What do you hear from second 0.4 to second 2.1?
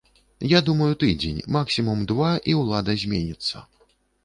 Я думаю тыдзень, максімум